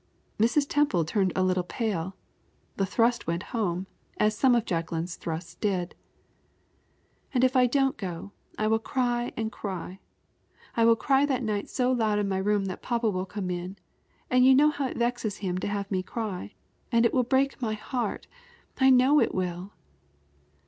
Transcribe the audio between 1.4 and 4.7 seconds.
little pale. The thrust went home, as some of